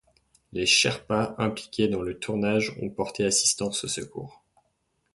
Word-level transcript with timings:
Les 0.51 0.65
Sherpas 0.65 1.35
impliqués 1.37 1.87
dans 1.87 2.01
le 2.01 2.17
tournage 2.17 2.75
ont 2.81 2.89
porté 2.89 3.23
assistance 3.23 3.83
aux 3.83 3.87
secours. 3.87 4.41